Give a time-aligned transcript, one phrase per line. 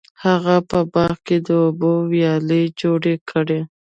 [0.23, 3.59] هغه په باغ کې د اوبو ویالې جوړې کړې.